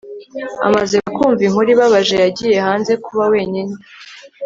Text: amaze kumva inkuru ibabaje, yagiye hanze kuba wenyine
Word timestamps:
amaze 0.67 0.95
kumva 1.15 1.41
inkuru 1.47 1.67
ibabaje, 1.75 2.15
yagiye 2.23 2.57
hanze 2.67 2.91
kuba 3.05 3.23
wenyine 3.33 3.73